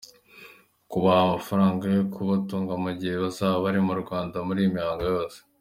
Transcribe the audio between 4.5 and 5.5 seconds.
iyi mihango yose